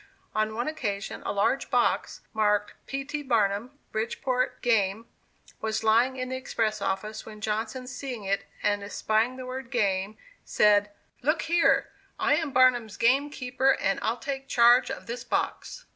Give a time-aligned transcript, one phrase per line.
[0.33, 3.05] On one occasion a large box, marked "P.
[3.05, 3.21] T.
[3.21, 5.05] Barnum, Bridgeport; Game,"
[5.61, 10.17] was lying in the express office, when Johnson seeing it, and espying the word "game,"
[10.43, 10.89] said:
[11.21, 11.91] "Look here!
[12.17, 15.85] I am 'Barnum's game keeper,' and I'll take charge of this box."